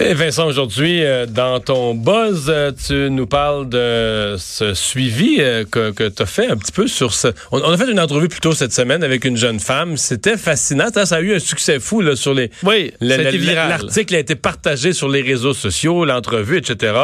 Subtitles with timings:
[0.00, 5.64] Et Vincent, aujourd'hui, euh, dans ton buzz, euh, tu nous parles de ce suivi euh,
[5.68, 7.28] que, que tu as fait un petit peu sur ce...
[7.50, 9.96] On, on a fait une entrevue plus tôt cette semaine avec une jeune femme.
[9.96, 10.86] C'était fascinant.
[10.94, 12.52] Ça, ça a eu un succès fou là, sur les...
[12.62, 12.92] Oui.
[13.00, 16.94] L'article a été partagé sur les réseaux sociaux, l'entrevue, etc.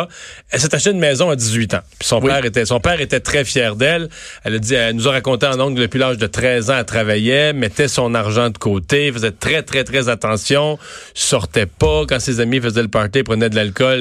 [0.51, 1.81] Elle s'est acheté une maison à 18 ans.
[1.99, 4.09] Puis son, père était, son père était très fier d'elle.
[4.45, 6.85] Elle a dit, elle nous a raconté en ongle depuis l'âge de 13 ans, elle
[6.85, 10.79] travaillait, mettait son argent de côté, faisait très, très, très attention,
[11.13, 12.05] sortait pas.
[12.09, 14.01] Quand ses amis faisaient le party, prenait de l'alcool,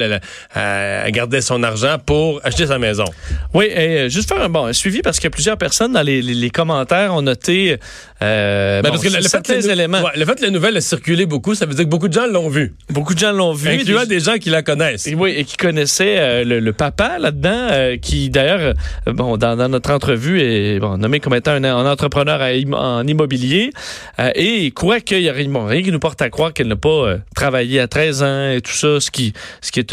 [0.54, 3.04] elle, gardait son argent pour acheter sa maison.
[3.52, 6.22] Oui, et euh, juste faire un, bon, un suivi parce que plusieurs personnes dans les,
[6.22, 7.76] les- les commentaires ont noté
[8.22, 10.02] euh, Ben, bon, parce que le, le fait la, éléments.
[10.02, 12.12] ouais, le fait que la nouvelle a circulé beaucoup, ça veut dire que beaucoup de
[12.12, 12.74] gens l'ont vu.
[12.90, 13.68] Beaucoup de gens l'ont vu.
[13.70, 15.06] Incluant Des- des gens qui la connaissent.
[15.06, 18.74] Et oui, et qui connaissait euh, le, le papa là-dedans, euh, qui d'ailleurs,
[19.06, 23.06] bon, dans, dans notre entrevue est bon, nommé comme étant un, un entrepreneur à en
[23.06, 23.70] immobilier.
[24.34, 27.16] Et quoi qu'il y a rien, bon, qui nous porte à croire qu'elle n'a pas
[27.34, 29.32] travaillé à 13 ans et tout ça, ce qui,
[29.76, 29.92] est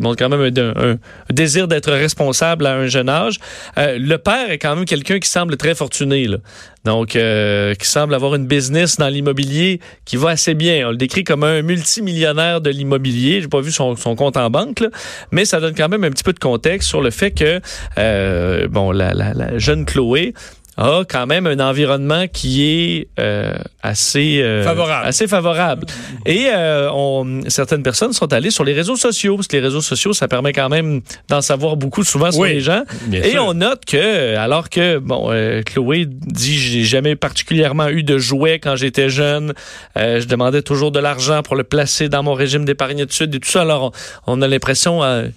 [0.00, 0.96] montre quand même un,
[1.32, 3.38] désir d'être responsable à un jeune âge.
[3.78, 6.38] Euh, le père est quand même quelqu'un qui semble très fortuné, là.
[6.84, 10.88] Donc, euh, qui semble avoir une business dans l'immobilier qui va assez bien.
[10.88, 13.40] On le décrit comme un multimillionnaire de l'immobilier.
[13.40, 14.82] J'ai pas vu son, compte en banque,
[15.30, 17.60] mais ça donne quand même un petit peu de contexte sur le fait que,
[17.98, 20.34] euh, bon, la- la jeune Chloé
[20.82, 25.06] a quand même un environnement qui est euh, assez euh, Favorable.
[25.06, 25.86] assez favorable.
[26.26, 29.80] Et euh, on, certaines personnes sont allées sur les réseaux sociaux parce que les réseaux
[29.80, 32.82] sociaux ça permet quand même d'en savoir beaucoup souvent sur Oui, les gens.
[33.12, 33.44] Et sûr.
[33.44, 38.58] on note que alors que bon euh, Chloé dit j'ai jamais particulièrement eu de jouets
[38.58, 39.52] quand j'étais jeune,
[39.96, 43.40] Euh, je demandais toujours de l'argent pour le placer dans mon régime d'épargne études et
[43.40, 43.62] tout ça.
[43.62, 43.92] Alors
[44.26, 45.28] on, on a l'impression euh,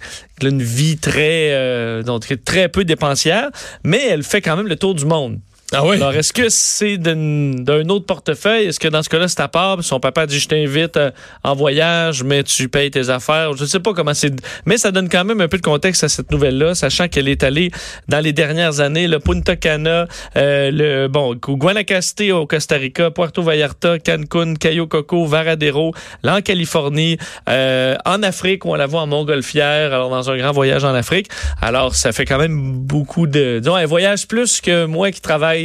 [0.42, 3.50] une vie très euh, donc très peu dépensière,
[3.84, 5.40] mais elle fait quand même le tour du monde.
[5.72, 5.96] Ah oui?
[5.96, 8.66] Alors, est-ce que c'est d'un autre portefeuille?
[8.66, 9.82] Est-ce que dans ce cas-là, c'est à part?
[9.82, 11.10] Son papa dit, je t'invite euh,
[11.42, 13.52] en voyage, mais tu payes tes affaires.
[13.56, 14.32] Je ne sais pas comment c'est.
[14.64, 17.42] Mais ça donne quand même un peu de contexte à cette nouvelle-là, sachant qu'elle est
[17.42, 17.72] allée
[18.06, 23.42] dans les dernières années, le Punta Cana, euh, le, bon, Guanacaste au Costa Rica, Puerto
[23.42, 25.92] Vallarta, Cancun, Cayo Coco, Varadero,
[26.22, 30.36] là en Californie, euh, en Afrique, où on la voit en montgolfière, alors dans un
[30.36, 31.26] grand voyage en Afrique.
[31.60, 35.55] Alors, ça fait quand même beaucoup de, disons, elle voyage plus que moi qui travaille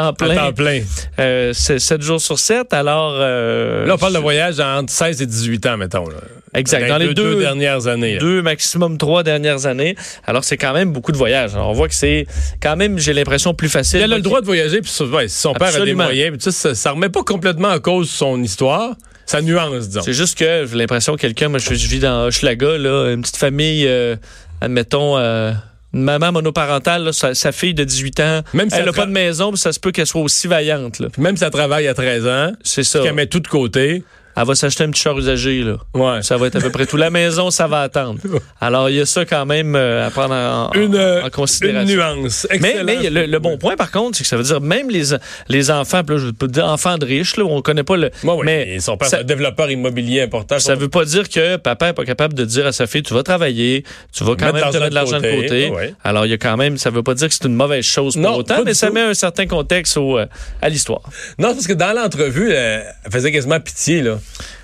[0.00, 0.80] temps À plein, temps plein.
[1.18, 2.72] euh, c'est 7 jours sur 7.
[2.72, 6.08] Alors, euh, Là, on parle de voyage entre 16 et 18 ans, mettons.
[6.08, 6.16] Là.
[6.54, 6.88] Exact.
[6.88, 8.14] Dans les deux, deux- dernières années.
[8.14, 8.20] là.
[8.20, 9.94] deux, maximum trois dernières années.
[10.26, 11.54] Alors, c'est quand même beaucoup de voyages.
[11.54, 12.26] Alors, on voit que c'est
[12.62, 14.00] quand même, j'ai l'impression, plus facile.
[14.02, 16.40] Elle a le droit de voyager, puis ouais, si son père a des moyens, puis
[16.40, 18.94] ça, ça, ça remet pas complètement en cause son histoire,
[19.26, 20.02] sa nuance, disons.
[20.02, 23.20] C'est juste que j'ai l'impression que quelqu'un, moi, je, je vis dans Hochelaga, là, une
[23.22, 24.16] petite famille, euh,
[24.60, 25.52] admettons, euh,
[25.96, 29.06] une maman monoparentale, là, sa, sa fille de 18 ans, Même si elle n'a pas
[29.06, 30.98] de maison, ça se peut qu'elle soit aussi vaillante.
[31.00, 31.08] Là.
[31.18, 33.00] Même si elle travaille à 13 ans, C'est ça.
[33.00, 34.02] qu'elle met tout de côté,
[34.36, 35.62] Elle va s'acheter un petit char usagé.
[35.62, 35.76] Là.
[35.94, 36.22] ouais.
[36.22, 36.96] Ça va être à peu près tout.
[36.96, 38.18] La maison, ça va attendre.
[38.60, 41.30] Alors, il y a ça quand même euh, à prendre en, Une, euh, en une
[41.30, 41.96] considération.
[41.96, 42.46] nuance.
[42.50, 42.84] Mais, Excellent.
[42.84, 45.04] mais le, le bon point, par contre, c'est que ça veut dire même les,
[45.48, 48.10] les enfants, là, je peux dire enfants de riches, là, où on connaît pas le.
[48.24, 50.58] Ouais, ouais, mais son père, ça- un développeur immobilier important.
[50.58, 53.14] ça veut pas dire que papa est pas capable de dire à sa fille, tu
[53.14, 55.70] vas travailler, tu vas quand même te mettre de l'argent de côté.
[55.70, 55.94] Ouais.
[56.04, 58.14] Alors, il y a quand même, ça veut pas dire que c'est une mauvaise chose
[58.14, 58.92] pour Non, autant, mais ça tout.
[58.92, 60.26] met un certain contexte au, euh,
[60.60, 61.00] à l'histoire.
[61.38, 64.18] Non, parce que dans l'entrevue, elle faisait quasiment pitié, là.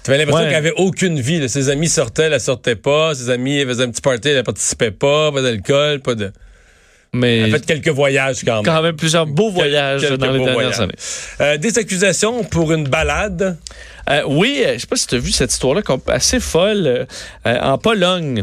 [0.05, 0.49] Tu avais l'impression Ouais.
[0.49, 1.39] qu'elle avait aucune vie.
[1.41, 1.49] là.
[1.49, 3.15] Ses amis sortaient, elle sortait pas.
[3.15, 5.31] Ses amis faisaient un petit party, elle participait pas.
[5.33, 6.33] Pas d'alcool, pas de...
[7.15, 8.65] Mais Elle a fait quelques voyages quand même.
[8.65, 10.81] quand même plusieurs beaux voyages dans les dernières voyages.
[10.81, 10.95] années.
[11.43, 13.59] Euh, des accusations pour une balade?
[14.09, 17.07] Euh, oui, euh, je sais pas si tu as vu cette histoire-là assez folle.
[17.47, 18.43] euh, en Pologne,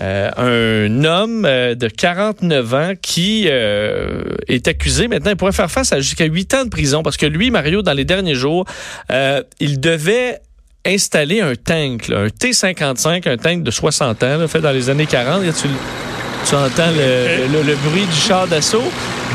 [0.00, 5.70] euh, un homme euh, de 49 ans qui euh, est accusé maintenant, il pourrait faire
[5.70, 8.64] face à jusqu'à 8 ans de prison parce que lui, Mario, dans les derniers jours,
[9.60, 10.40] il devait
[10.86, 14.88] installer un tank, là, un T-55, un tank de 60 ans, là, fait dans les
[14.90, 15.44] années 40.
[15.44, 15.68] Là, tu,
[16.48, 18.82] tu entends le, le- le bruit du char d'assaut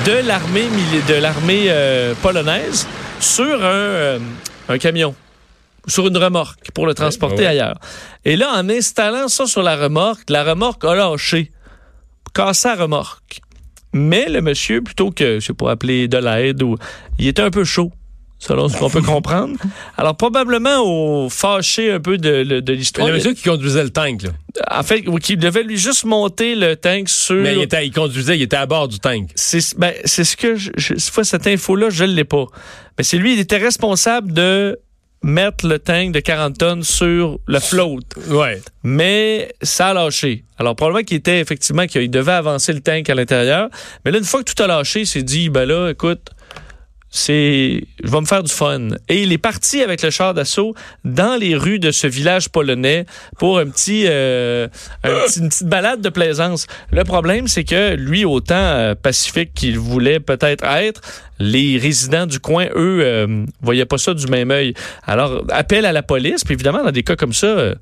[0.06, 2.88] de l'armée mili- de l'armée euh, polonaise
[3.20, 4.20] sur un, euh,
[4.70, 5.14] un camion
[5.88, 7.48] sur une remorque pour le transporter ouais, ouais.
[7.48, 7.80] ailleurs.
[8.24, 11.52] Et là, en installant ça sur la remorque, la remorque a lâché,
[12.34, 13.42] cassé la remorque.
[13.94, 16.78] Mais le monsieur, plutôt que, je sais pas, appeler de l'aide, ou,
[17.20, 17.92] il était un peu chaud,
[18.42, 19.56] selon ce qu'on peut comprendre.
[19.98, 23.08] Alors, probablement au fâché un peu de, de, de l'histoire.
[23.08, 24.32] Le monsieur qui conduisait le tank, là.
[24.70, 27.36] En fait, qu'il devait lui juste monter le tank sur...
[27.36, 29.30] Mais il, était, il conduisait, il était à bord du tank.
[29.36, 32.48] C'est ben, c'est ce que je, je cette fois, cette info là, je l'ai pas.
[32.98, 34.78] Mais c'est lui il était responsable de
[35.24, 38.00] mettre le tank de 40 tonnes sur le float.
[38.28, 38.62] Ouais.
[38.84, 40.44] Mais ça a lâché.
[40.58, 43.70] Alors probablement qu'il était effectivement qu'il devait avancer le tank à l'intérieur,
[44.04, 46.32] mais là une fois que tout a lâché, il s'est dit ben là écoute
[47.12, 48.88] c'est je vais me faire du fun.
[49.10, 50.74] Et il est parti avec le char d'assaut
[51.04, 53.06] dans les rues de ce village polonais
[53.38, 54.68] pour un petit, euh,
[55.04, 56.68] une petite balade de plaisance.
[56.92, 61.02] Le problème, c'est que lui, autant euh, pacifique qu'il voulait peut-être être,
[61.38, 64.74] les résidents du coin, eux, euh, voyaient pas ça du même œil.
[65.06, 67.74] Alors, appel à la police, puis évidemment, dans des cas comme ça,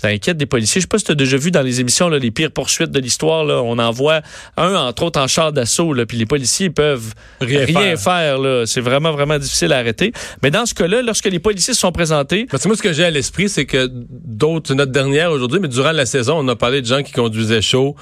[0.00, 0.80] ça inquiète des policiers.
[0.80, 2.90] Je sais pas si tu as déjà vu dans les émissions là, les pires poursuites
[2.90, 3.44] de l'histoire.
[3.64, 4.20] On envoie
[4.56, 8.38] un, entre autres, en char d'assaut, puis les policiers peuvent Rien rien, faire.
[8.66, 10.12] C'est vraiment, vraiment difficile à arrêter.
[10.42, 12.92] Mais dans ce cas-là, lorsque les policiers se sont présentés, Parce que moi, ce que
[12.92, 16.48] j'ai à l'esprit, c'est que d'autres, c'est notre dernière aujourd'hui, mais durant la saison, on
[16.48, 17.94] a parlé de gens qui conduisaient chaud,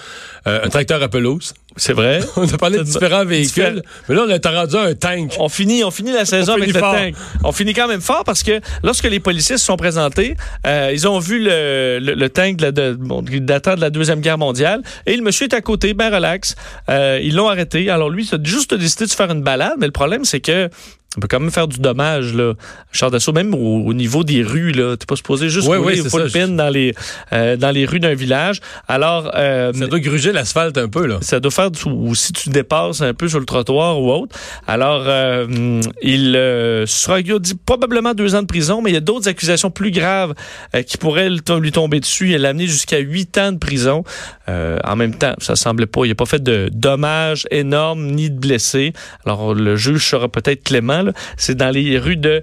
[0.46, 1.54] euh, un tracteur à pelouse.
[1.76, 3.82] c'est vrai, On a parlé de différents véhicules.
[4.08, 5.34] Mais là, on est rendu à un tank.
[5.38, 6.94] on finit, on finit la saison On avec le fort.
[6.94, 7.14] tank.
[7.44, 11.06] On finit quand même fort parce que lorsque les policiers se sont présentés, euh, ils
[11.06, 14.38] ont vu le, le, le tank de, la- de- bon, datant de la Deuxième Guerre
[14.38, 16.54] mondiale et le monsieur est à côté, ben relax.
[16.88, 17.90] Euh, ils l'ont arrêté.
[17.90, 20.68] Alors lui, il a juste décidé de faire une balade, mais le problème, c'est que
[21.16, 22.54] on peut quand même faire du dommage, là.
[22.92, 24.96] Char d'assaut, même au, au niveau des rues, là.
[24.96, 26.94] T'es pas supposé juste Oui, rouler oui, pin dans les,
[27.32, 28.60] euh, dans les rues d'un village.
[28.86, 31.18] Alors, euh, Ça doit gruger l'asphalte un peu, là.
[31.20, 34.36] ça doit faire du- ou si tu dépasses un peu sur le trottoir ou autre.
[34.68, 39.00] Alors, euh, il euh, sera dit probablement deux ans de prison, mais il y a
[39.00, 40.34] d'autres accusations plus graves
[40.76, 44.04] euh, qui pourraient lui tomber dessus et l'amener jusqu'à huit ans de prison.
[44.48, 48.30] Euh, en même temps, ça semblait pas, il n'a pas fait de dommages énormes ni
[48.30, 48.92] de blessés.
[49.26, 51.00] Alors, le juge sera peut-être clément.
[51.37, 52.43] C'est dans les rues de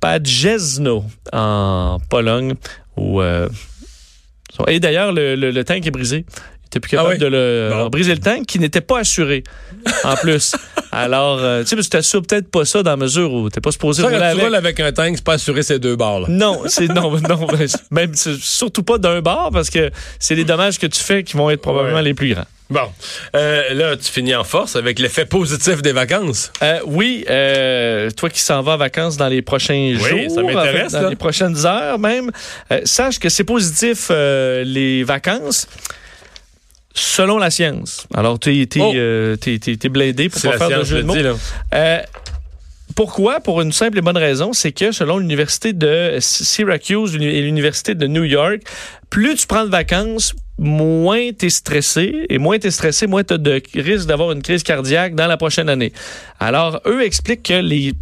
[0.00, 2.54] Pajezno, en Pologne,
[2.96, 3.20] où...
[3.20, 3.48] euh,
[4.68, 6.24] et d'ailleurs, le, le- le tank est brisé.
[6.66, 7.18] Était plus capable Ah oui?
[7.18, 7.88] de le Bon.
[7.90, 9.44] briser le tank qui n'était pas assuré
[10.04, 10.54] en plus.
[10.92, 13.70] Alors, euh, tu sais, tu t'assures peut-être pas ça dans la mesure où t'es pas
[13.70, 14.44] supposé Ça, rouler quand tu avec.
[14.44, 16.26] roules avec un tank, c'est pas assurer ces deux barres, là.
[16.28, 17.46] Non, c'est non, non,
[17.90, 21.50] même surtout pas d'un bar parce que c'est les dommages que tu fais qui vont
[21.50, 22.02] être probablement Ouais.
[22.02, 22.46] les plus grands.
[22.68, 22.88] Bon.
[23.36, 26.50] Euh, là, tu finis en force avec l'effet positif des vacances.
[26.62, 30.92] Euh, oui, euh, toi qui s'en vas en vacances dans les prochains jours, ça m'intéresse,
[30.92, 31.10] dans là.
[31.10, 32.30] les prochaines heures même,
[32.84, 35.68] sache que c'est positif les vacances.
[36.98, 38.06] Selon la science.
[38.14, 39.88] Alors, tu es, Oh.
[39.90, 41.14] blindé pour C'est pas faire de jeu je de mots.
[41.14, 41.22] dis,
[42.96, 43.40] pourquoi?
[43.40, 48.06] Pour une simple et bonne raison, c'est que selon l'université de Syracuse et l'université de
[48.06, 48.60] New York,
[49.10, 52.26] plus tu prends de vacances, moins tu es stressé.
[52.28, 55.26] Et moins tu es stressé, moins tu as de risque d'avoir une crise cardiaque dans
[55.26, 55.92] la prochaine année.
[56.40, 57.94] Alors, eux expliquent que les...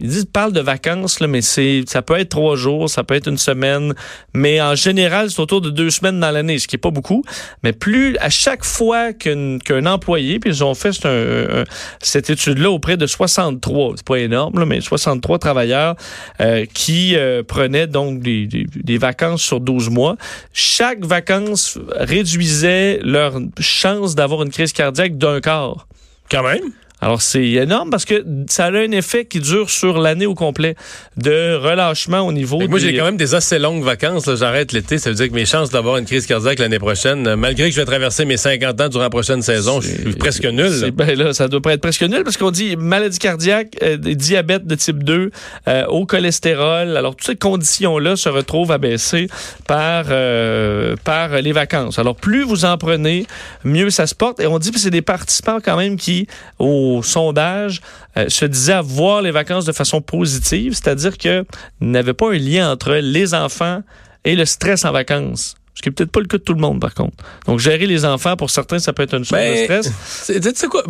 [0.00, 3.04] Ils disent, ils parlent de vacances, là, mais c'est, ça peut être trois jours, ça
[3.04, 3.94] peut être une semaine,
[4.34, 7.22] mais en général, c'est autour de deux semaines dans l'année, ce qui est pas beaucoup.
[7.62, 11.64] Mais plus, à chaque fois qu'un, qu'un employé, puis ils ont fait un- un-
[12.02, 15.96] cette étude-là auprès de 63, c'est pas énorme, là, mais 63 travailleurs
[16.40, 20.16] euh, qui euh, prenaient donc des, des- des vacances sur 12 mois.
[20.52, 25.86] Chaque vacance réduisait leur chance d'avoir une crise cardiaque d'un quart.
[26.30, 26.72] Quand même.
[27.00, 30.74] Alors, c'est énorme parce que ça a un effet qui dure sur l'année au complet
[31.16, 34.26] de relâchement au niveau moi, j'ai quand même des assez longues vacances.
[34.26, 34.36] là.
[34.36, 34.98] J'arrête l'été.
[34.98, 37.74] Ça veut dire que mes chances d'avoir une crise cardiaque l'année prochaine, euh, malgré que
[37.74, 40.64] je vais traverser mes 50 ans durant la prochaine saison, je suis presque nul.
[40.66, 40.70] là.
[40.70, 43.96] C'est- Ben là, ça doit pas être presque nul parce qu'on dit maladie cardiaque, euh,
[43.96, 45.30] diabète de type 2,
[45.68, 46.96] euh, haut cholestérol.
[46.96, 49.28] Alors, toutes ces conditions-là se retrouvent abaissées
[49.66, 51.98] par, euh, par les vacances.
[51.98, 53.26] Alors, plus vous en prenez,
[53.64, 54.40] mieux ça se porte.
[54.40, 56.26] Et on dit que c'est des participants quand même qui,
[56.58, 57.80] au sondage,
[58.16, 61.44] euh, se disaient avoir les vacances de façon positive, c'est-à-dire qu'ils
[61.80, 63.82] n'avaient pas un lien entre les enfants
[64.24, 65.54] et le stress en vacances.
[65.74, 67.16] Ce qui n'est peut-être pas le cas de tout le monde, par contre.
[67.46, 69.92] Donc, gérer les enfants, pour certains, ça peut être une source de Ben, stress.
[70.04, 70.82] c'est- Tu sais quoi?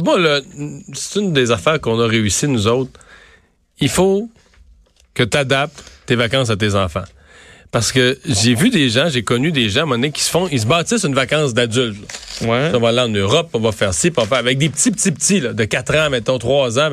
[0.94, 2.90] C'est une des affaires qu'on a réussi, nous autres.
[3.78, 4.28] Il faut
[5.14, 7.04] que tu adaptes tes vacances à tes enfants.
[7.70, 10.22] Parce que j'ai vu des gens, j'ai connu des gens, à un moment donné, qui
[10.22, 11.98] se font, ils se bâtissent une vacance d'adulte.
[12.42, 12.72] Ouais.
[12.74, 14.90] On va aller en Europe, on va faire ci, on va faire avec des petits,
[14.90, 16.90] petits, petits, là, de 4 ans, mettons, 3 ans.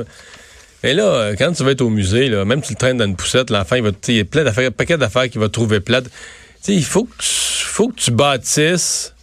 [0.84, 2.98] Mais là, euh, quand tu vas être au musée, là, même si tu le traînes
[2.98, 5.42] dans une poussette, l'enfant, il va, il y a plein d'affaires, un paquet d'affaires qu'il
[5.42, 6.06] va trouver plate.
[6.06, 6.12] Tu
[6.62, 9.16] sais, il faut que tu, faut que tu bâtisses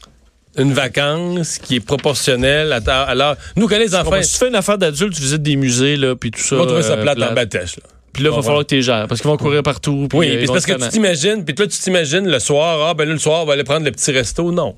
[0.57, 4.39] une vacance qui est proportionnelle à ta, alors, nous, quand les enfants, Bon, si tu
[4.39, 6.57] fais une affaire d'adulte, tu visites des musées, là, puis tout ça.
[6.57, 7.35] ils vont trouver ça euh, plate en plate.
[7.35, 7.94] bâtèche, là.
[8.15, 10.07] Puis là, il va falloir que tu gères, parce qu'ils vont courir partout.
[10.09, 12.95] puis, Oui, euh, puis parce que tu t'imagines, puis toi, tu t'imagines le soir, ah,
[12.95, 14.51] ben là, le soir, on va aller prendre le petit resto.
[14.53, 14.75] Non.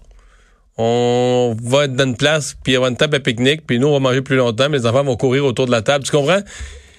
[0.79, 3.93] On va être dans une place, puis avoir une table à pique-nique, puis nous, on
[3.93, 6.05] va manger plus longtemps, mais les enfants vont courir autour de la table.
[6.05, 6.41] Tu comprends?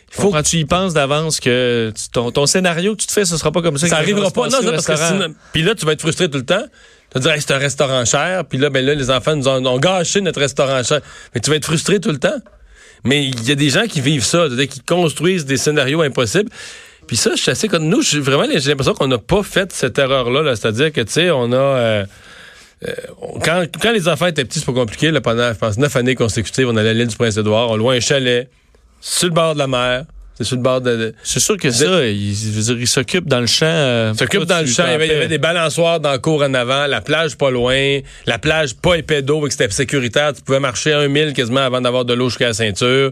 [0.10, 3.26] Il faut Quand tu y penses d'avance que ton, ton scénario que tu te fais,
[3.26, 3.88] ce sera pas comme ça.
[3.88, 4.48] ça que arrivera pas.
[4.48, 6.64] Non, non, parce que sinon- Puis là, tu vas être frustré tout le temps.
[7.12, 8.46] Tu vas dire, Hey, c'est un restaurant cher.
[8.46, 11.02] Puis là, ben là, les enfants nous ont, ont gâché notre restaurant cher.
[11.36, 12.38] Mais tu vas être frustré tout le temps.
[13.04, 16.50] Mais il y a des gens qui vivent ça, qui construisent des scénarios impossibles.
[17.08, 19.72] Puis ça, je suis assez comme nous, j'ai vraiment j'ai l'impression qu'on n'a pas fait
[19.72, 20.42] cette erreur-là.
[20.42, 21.56] -là, C'est-à-dire que, tu sais, on a.
[21.56, 22.06] euh,
[22.88, 22.94] euh,
[23.44, 25.12] quand, les enfants étaient petits, c'est pas compliqué.
[25.22, 28.00] Pendant, je pense, neuf années consécutives, on allait à l'île du Prince-Édouard, on louait un
[28.00, 28.50] chalet.
[29.02, 30.04] sur le bord de la mer.
[30.38, 31.16] C'est sur le bord de.
[31.24, 33.66] C'est sûr que ça, il, je veux dire, il s'occupe dans le champ.
[33.66, 34.84] euh, s'occupe dans le champ.
[34.86, 37.02] Il y, avait, il y t'en avait des balançoires dans le cours en avant, la
[37.02, 40.34] plage pas loin, la plage pas épais d'eau, que c'était sécuritaire.
[40.34, 43.12] Tu pouvais marcher un mille quasiment avant d'avoir de l'eau jusqu'à la ceinture.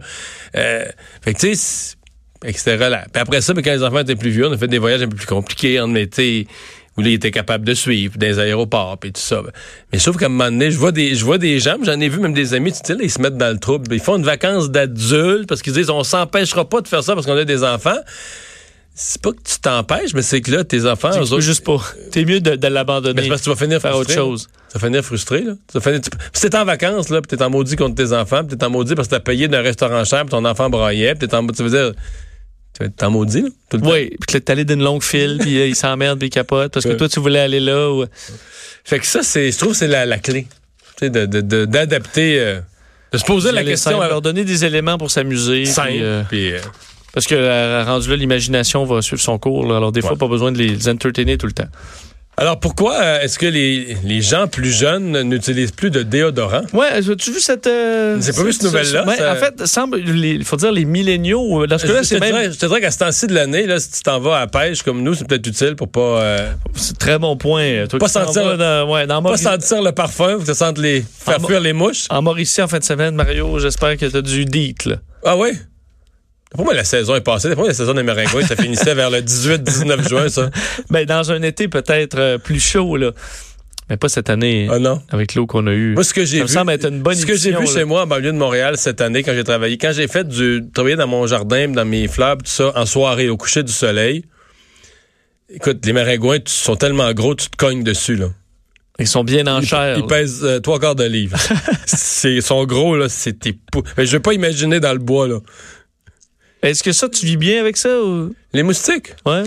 [0.55, 0.85] Euh,
[1.23, 1.95] fait que tu sais,
[2.53, 3.07] c'était relax.
[3.11, 5.01] Puis après ça, mais quand les enfants étaient plus vieux, on a fait des voyages
[5.01, 6.45] un peu plus compliqués en été
[6.97, 9.41] où là, ils étaient capables de suivre dans les aéroports puis tout ça.
[9.91, 12.07] Mais sauf qu'à un moment donné, je vois des, je vois des gens, j'en ai
[12.09, 13.93] vu même des amis, tu sais, là, ils se mettent dans le trouble.
[13.93, 17.25] Ils font une vacance d'adultes parce qu'ils disent on s'empêchera pas de faire ça parce
[17.25, 17.97] qu'on a des enfants.
[18.97, 21.81] C'est pas que tu t'empêches, mais c'est que là, tes enfants, eux autres, juste pas.
[22.11, 23.23] T'es mieux de, de l'abandonner.
[23.23, 24.47] c'est parce que tu vas finir faire autre chose.
[24.71, 25.51] Tu vas finir frustré, là.
[25.69, 28.45] Tu vas finir, tu- t'es en vacances, là, puis t'es en maudit contre tes enfants,
[28.45, 31.13] puis t'es en maudit parce que t'as payé d'un restaurant cher, puis ton enfant braillait,
[31.15, 31.91] puis t'es en, tu veux dire,
[32.75, 33.91] tu vas être en maudit, là, tout le temps.
[33.91, 36.73] Oui, puis que t'es allé d'une longue file, puis euh, il s'emmerde, puis il capote,
[36.73, 37.89] parce que toi, tu voulais aller là.
[37.91, 38.05] Ou...
[38.83, 40.45] Fait que ça, c'est, je trouve que c'est la, la clé.
[40.97, 42.59] Tu sais, de, de, de- d'adapter, euh,
[43.11, 45.65] de se poser la question simple, à leur donner des éléments pour s'amuser.
[45.65, 46.59] simple, puis, euh, puis, euh,
[47.13, 49.65] parce que euh, rendu là, l'imagination va suivre son cours.
[49.67, 49.77] là.
[49.77, 50.17] alors des fois, Ouais.
[50.17, 51.67] pas besoin de les, les entertainer tout le temps.
[52.37, 56.63] Alors, pourquoi euh, est-ce que les, les gens plus jeunes n'utilisent plus de déodorant?
[56.73, 57.65] Ouais, as-tu vu cette.
[57.65, 60.83] euh, J'ai pas vu cette nouvelle-là, ouais, ça- En fait, semble, il faut dire les
[60.83, 61.63] milléniaux.
[61.63, 62.31] euh, Dans ce cas-là, je, c'est même.
[62.33, 64.39] dirais, je te dirais qu'à ce temps-ci de l'année, là, si tu t'en vas à
[64.41, 67.87] la pêche comme nous, c'est peut-être utile pour pas, euh, C'est très bon point.
[67.87, 71.37] Toi Pas sentir- Dans, ouais, dans pas sentir le parfum, que tu sentes les, faire
[71.41, 72.05] En- fuir les mouches.
[72.09, 74.85] En Mauricie, en fin de semaine, Mario, j'espère que tu as du DEET.
[74.87, 74.95] Là.
[75.23, 75.51] Ah oui?
[76.55, 77.49] Pour moi, la saison est passée.
[77.49, 80.49] Pour moi, la saison des Maringouins, ça finissait vers le 18-19 juin, ça.
[80.89, 83.11] Ben, dans un été peut-être euh, plus chaud, là.
[83.89, 85.01] mais pas cette année Ah non?
[85.09, 85.93] avec l'eau qu'on a eue.
[85.93, 86.53] Moi, ce que j'ai Ça me vu.
[86.53, 87.65] semble être une bonne Ce que j'ai vu là.
[87.65, 90.63] chez moi en banlieue de Montréal cette année, quand j'ai travaillé, quand j'ai fait du.
[90.73, 94.23] travailler dans mon jardin, dans mes fleurs, tout ça, en soirée, au coucher du soleil.
[95.49, 98.27] Écoute, les Maringouins, sont tellement gros, tu te cognes dessus, là.
[98.97, 99.97] Ils sont bien en chair.
[99.97, 101.37] Ils pèsent euh, trois quarts de livre.
[101.85, 105.27] c'est, ils sont gros, là, c'est tes pou- Je vais pas imaginer dans le bois,
[105.27, 105.39] là.
[106.65, 108.01] Est-ce que ça, tu vis bien avec ça?
[108.01, 108.35] Ou...
[108.53, 109.13] Les moustiques?
[109.25, 109.43] Ouais.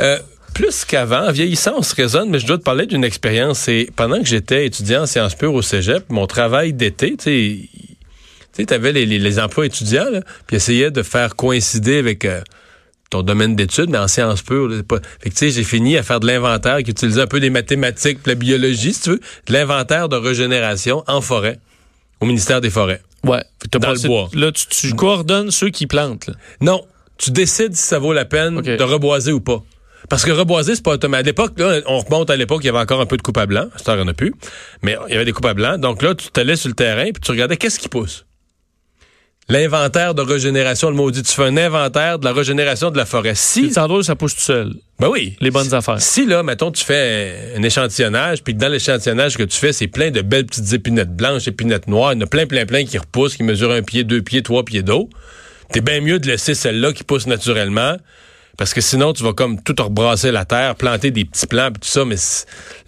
[0.00, 0.18] Euh,
[0.54, 3.60] plus qu'avant, en vieillissant, on se raisonne, mais je dois te parler d'une expérience.
[3.60, 7.68] C'est pendant que j'étais étudiant en sciences pures au cégep, mon travail d'été, tu
[8.52, 12.24] sais, tu avais les, les- les emplois étudiants, là, puis essayais de faire coïncider avec
[12.24, 12.40] euh,
[13.08, 14.68] ton domaine d'études, mais en sciences pures.
[14.68, 14.98] là, c'est pas...
[15.20, 17.50] Fait que, tu sais, j'ai fini à faire de l'inventaire qui utilisait un peu des
[17.50, 21.60] mathématiques, puis la biologie, si tu veux, de l'inventaire de régénération en forêt,
[22.20, 23.00] au ministère des Forêts.
[23.24, 23.42] Ouais.
[23.72, 24.28] Dans le bois.
[24.34, 26.28] Là, tu, tu coordonnes ceux qui plantent.
[26.28, 26.34] là.
[26.60, 26.84] Non,
[27.18, 29.62] tu décides si ça vaut la peine de reboiser ou pas.
[30.08, 31.26] Parce que reboiser, c'est pas automatique.
[31.26, 33.36] À l'époque, là, on remonte à l'époque, il y avait encore un peu de coupe
[33.36, 33.66] à blanc.
[33.76, 34.32] Cette heure, il n'y en a plus.
[34.82, 35.76] Mais il y avait des coupes à blanc.
[35.76, 38.24] Donc là, tu te laisses sur le terrain puis tu regardais qu'est-ce qui pousse.
[39.50, 41.22] L'inventaire de régénération, le maudit.
[41.22, 43.32] Tu fais un inventaire de la régénération de la forêt.
[43.34, 44.74] Si, Les endroits où ça pousse tout seul.
[44.98, 45.36] ben oui.
[45.40, 46.02] Les bonnes affaires.
[46.02, 49.86] Si là, mettons, tu fais un échantillonnage, puis que dans l'échantillonnage que tu fais, c'est
[49.86, 52.84] plein de belles petites épinettes blanches, épinettes noires, il y en a plein, plein, plein
[52.84, 55.08] qui repoussent, qui mesurent un pied, deux pieds, trois pieds d'eau.
[55.72, 57.96] T'es bien mieux de laisser celle-là qui pousse naturellement,
[58.58, 61.80] parce que sinon, tu vas comme tout rebrasser la terre, planter des petits plants, puis
[61.80, 62.16] tout ça, mais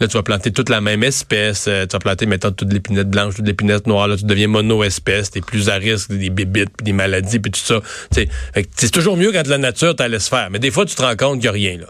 [0.01, 1.67] là, tu vas planter toute la même espèce.
[1.69, 5.31] euh, tu vas planter, mettons, toute l'épinette blanche, toute l'épinette noire, là, tu deviens mono-espèce,
[5.31, 7.81] t'es plus à risque des bébites, des maladies, puis tout ça.
[8.13, 8.27] Tu
[8.77, 10.49] c'est toujours mieux quand la nature t'en laisse faire.
[10.51, 11.87] Mais des fois, tu te rends compte qu'il n'y a rien, là.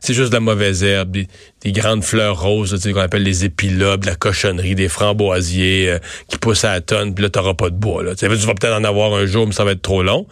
[0.00, 1.28] C'est juste de la mauvaise herbe, des,
[1.62, 5.98] des grandes fleurs roses, tu qu'on appelle les épilobes, la cochonnerie, des framboisiers euh,
[6.28, 8.02] qui poussent à la tonne, puis là, t'auras pas de bois.
[8.02, 8.14] Là.
[8.14, 10.26] Tu tu vas peut-être en avoir un jour, mais ça va être trop long.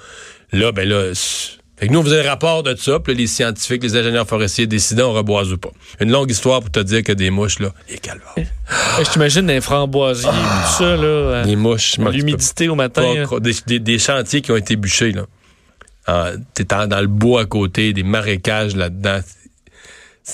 [0.52, 1.12] Là, ben là,
[1.80, 4.66] fait que nous, on faisait le rapport de ça, puis les scientifiques, les ingénieurs forestiers
[4.66, 5.70] décidaient on reboise ou pas.
[5.98, 8.26] Une longue histoire pour te dire que des mouches, là, les calvaires.
[8.36, 8.46] Ouais,
[9.04, 11.02] Je t'imagine un framboisier, tout ça, là.
[11.02, 13.02] euh, Les mouches, tu peux L'humidité au matin.
[13.02, 15.24] pas cro- des, des- des chantiers qui ont été bûchés, là.
[16.06, 19.20] Ah, T'es dans le bois à côté, des marécages là-dedans.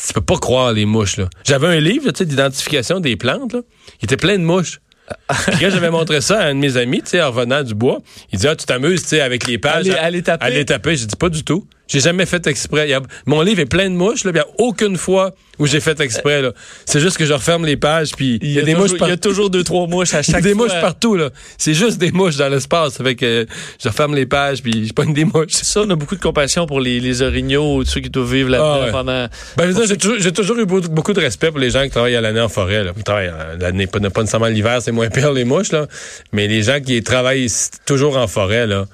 [0.06, 1.28] Tu peux pas croire les mouches, là.
[1.44, 3.60] J'avais un livre, tu sais, d'identification des plantes, là.
[4.00, 4.80] Il était plein de mouches.
[5.28, 7.74] Puis quand j'avais montré ça à un de mes amis, tu sais, en revenant du
[7.74, 7.98] bois,
[8.32, 9.88] il dit, ah, tu t'amuses, tu sais, avec les pages.
[9.88, 10.50] À les- à les taper?
[10.50, 10.96] Les taper.
[10.96, 11.66] J'ai dit, pas du tout.
[11.88, 12.88] J'ai jamais fait exprès.
[12.88, 14.30] Il y a- mon livre est plein de mouches, là.
[14.32, 16.52] Il n'y a aucune fois où j'ai fait exprès, là.
[16.84, 19.08] C'est juste que je referme les pages, puis il y a, des toujours, mouches il
[19.08, 20.64] y a toujours deux, trois mouches à chaque des fois.
[20.66, 21.30] mouches partout, là.
[21.58, 22.98] C'est juste des mouches dans l'espace.
[23.00, 23.46] Fait que
[23.82, 25.52] je referme les pages, puis je pogne des mouches.
[25.52, 28.78] Ça, on a beaucoup de compassion pour les, les orignaux, ceux qui doivent vivre là-dedans
[28.82, 28.90] Ah ouais.
[28.90, 29.26] pendant.
[29.56, 32.20] Ben, j'ai toujours, j'ai toujours eu beaucoup, de respect pour les gens qui travaillent à
[32.20, 32.82] l'année en forêt.
[32.84, 32.92] Là.
[32.94, 35.86] Qui travaillent à l'année, pas, pas nécessairement l'hiver, c'est moins pire les mouches, là.
[36.32, 37.46] Mais les gens qui travaillent
[37.86, 38.86] toujours en forêt, là.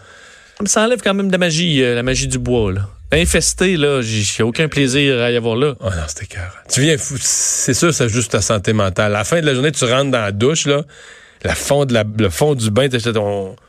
[0.67, 2.89] Ça enlève quand même de la magie, euh, la magie du bois, là.
[3.13, 5.75] Infesté, là, j'ai aucun plaisir à y avoir là.
[5.81, 6.55] Oh non, c'était cœur.
[6.73, 7.17] Tu viens fou.
[7.21, 9.15] C'est sûr, ça juste ta santé mentale.
[9.15, 10.83] À la fin de la journée, tu rentres dans la douche, là.
[11.45, 12.89] La fond de la, le fond du bain,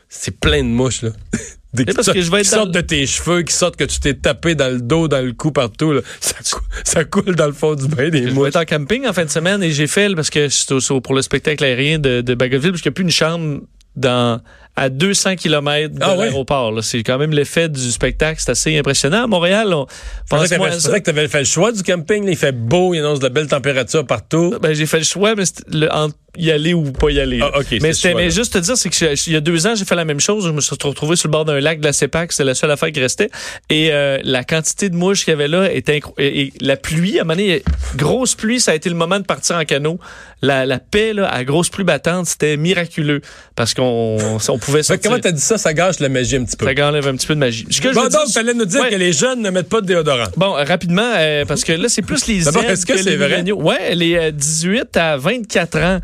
[0.08, 1.10] c'est plein de mouches, là.
[1.74, 3.74] Des, parce qui que je vais qui être dans sortent de tes cheveux, qui sortent
[3.74, 6.02] que tu t'es tapé dans le dos, dans le cou, partout, là.
[6.20, 8.48] Ça, cou- ça coule dans le fond du bain, des Je vais mouches.
[8.50, 11.20] être en camping en fin de semaine et j'ai fait, parce que c'est pour le
[11.22, 13.60] spectacle aérien de, de Bagotville, parce qu'il n'y a plus une chambre
[13.96, 14.40] dans,
[14.76, 16.72] à 200 km de Ah l'aéroport.
[16.72, 16.82] là.
[16.82, 18.40] C'est quand même l'effet du spectacle.
[18.44, 19.24] C'est assez impressionnant.
[19.24, 19.86] À Montréal, on
[20.28, 22.24] C'est vrai pense moins à que tu avais fait le choix du camping.
[22.24, 22.30] là.
[22.30, 24.56] il fait beau, il annonce de belles températures partout.
[24.60, 27.38] Ben, j'ai fait le choix, mais c'était le- entre y aller ou pas y aller.
[27.40, 29.68] Ah, ok, c'est mais choix, mais juste te dire, c'est que il y a deux
[29.68, 30.44] ans, j'ai fait la même chose.
[30.46, 32.32] Je me suis retrouvé sur le bord d'un lac de la CEPAC.
[32.32, 33.30] C'est la seule affaire qui restait.
[33.70, 36.76] Et euh, la quantité de mouches qu'il y avait là était incro- et, et la
[36.76, 37.62] pluie, à un moment donné,
[37.94, 40.00] grosse pluie, ça a été le moment de partir en canot.
[40.42, 43.20] La, la paix, là, à grosse pluie battante, c'était miraculeux
[43.54, 45.10] parce qu'on on pouvait Fait sortir.
[45.10, 46.66] comment t'as dit ça, ça gâche la magie un petit peu.
[46.74, 47.66] Ça enlève un petit peu de magie.
[47.70, 48.90] Ce que je Bon, dire, donc, fallait nous dire Ouais.
[48.90, 50.24] que les jeunes ne mettent pas de déodorant.
[50.36, 53.16] Bon, euh, rapidement, euh, parce que là, c'est plus les D'abord, est-ce que que c'est
[53.16, 53.42] vrai?
[53.52, 55.98] Ouais, les euh, 18 à 24 ans,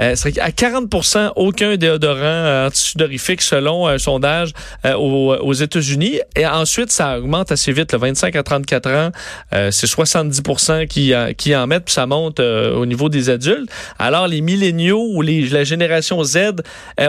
[0.00, 4.52] euh, c'est à 40% aucun déodorant euh, antisudorifique selon un sondage
[4.84, 6.20] euh, aux, aux États-Unis.
[6.36, 7.92] Et ensuite, ça augmente assez vite.
[7.92, 9.10] Le 25 à 34 ans,
[9.54, 10.42] euh, c'est 70
[10.88, 13.70] qui, en- qui en mettent, puis ça monte euh, au niveau des adultes.
[13.98, 16.52] Alors, les milléniaux ou les, la génération Z, euh,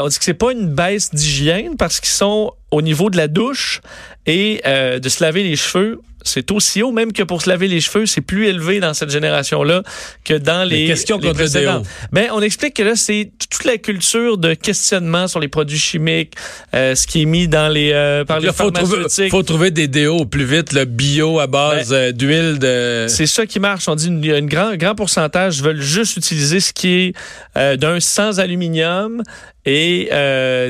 [0.01, 3.27] on dit que c'est pas une baisse d'hygiène parce qu'ils sont au niveau de la
[3.27, 3.81] douche
[4.25, 6.01] et euh, de se laver les cheveux.
[6.27, 9.09] C'est aussi haut, même que pour se laver les cheveux, c'est plus élevé dans cette
[9.09, 9.83] génération-là
[10.23, 11.87] que dans les, questions les contre le précédentes.
[12.11, 16.33] Ben, on explique que là, c'est toute la culture de questionnement sur les produits chimiques,
[16.73, 19.31] euh, ce qui est mis dans les euh, par les Là, faut trouver, pharmaceutiques.
[19.31, 23.05] faut trouver des déos au plus vite, le bio à base euh, d'huile de.
[23.07, 23.87] C'est ça qui marche.
[23.87, 27.13] On dit une, une grand, grand pourcentage veulent juste utiliser ce qui est
[27.57, 29.23] euh, d'un sans aluminium
[29.65, 30.09] et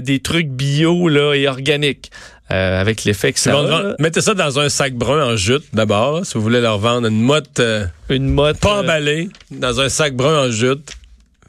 [0.02, 2.10] des trucs bio là, et organiques.
[2.50, 5.66] Euh, avec l'effet que ça Bon, a, mettez ça dans un sac brun en jute
[5.74, 9.82] d'abord, si vous voulez leur vendre une motte euh, une mode pas euh, emballée dans
[9.82, 10.92] un sac brun en jute,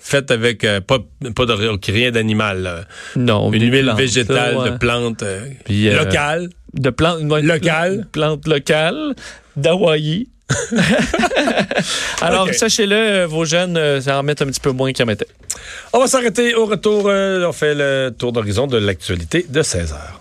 [0.00, 0.98] faite avec euh, pas,
[1.36, 4.70] pas de rien d'animal, non, une huile plantes, végétale ouais.
[4.72, 5.22] de plantes
[5.66, 6.48] Puis, locales.
[6.74, 8.06] de plantes Locales.
[8.10, 9.14] plantes locales
[9.56, 10.26] d'Hawaï.
[12.22, 15.28] Alors sachez-le, vos jeunes ça en mettent un petit peu moins qu'ils en mettaient.
[15.92, 17.04] On va s'arrêter au retour.
[17.06, 20.20] on fait le tour d'horizon de l'actualité de 16 heures.